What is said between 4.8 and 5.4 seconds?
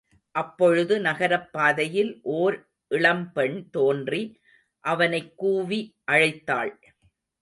அவனைக்